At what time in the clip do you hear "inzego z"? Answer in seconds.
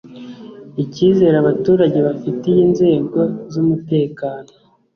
2.67-3.53